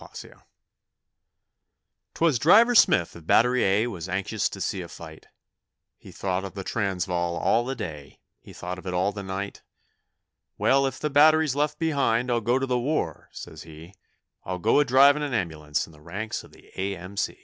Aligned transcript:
Driver 0.01 0.15
Smith 0.19 0.43
'Twas 2.15 2.39
Driver 2.39 2.73
Smith 2.73 3.15
of 3.15 3.27
Battery 3.27 3.63
A 3.63 3.85
was 3.85 4.09
anxious 4.09 4.49
to 4.49 4.59
see 4.59 4.81
a 4.81 4.87
fight; 4.87 5.27
He 5.95 6.11
thought 6.11 6.43
of 6.43 6.55
the 6.55 6.63
Transvaal 6.63 7.37
all 7.37 7.63
the 7.63 7.75
day, 7.75 8.19
he 8.39 8.51
thought 8.51 8.79
of 8.79 8.87
it 8.87 8.95
all 8.95 9.11
the 9.11 9.21
night 9.21 9.61
'Well, 10.57 10.87
if 10.87 10.99
the 10.99 11.11
battery's 11.11 11.53
left 11.53 11.77
behind, 11.77 12.31
I'll 12.31 12.41
go 12.41 12.57
to 12.57 12.65
the 12.65 12.79
war,' 12.79 13.29
says 13.31 13.61
he, 13.61 13.93
'I'll 14.43 14.57
go 14.57 14.79
a 14.79 14.85
driving 14.85 15.21
an 15.21 15.35
ambulance 15.35 15.85
in 15.85 15.91
the 15.93 16.01
ranks 16.01 16.43
of 16.43 16.51
the 16.51 16.71
A.M. 16.81 17.15